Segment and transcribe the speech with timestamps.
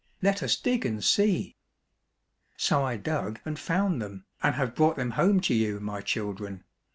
[0.23, 1.57] Let us dig and see."
[2.57, 6.63] SoU dug and found them, and have brought them home to you, my children.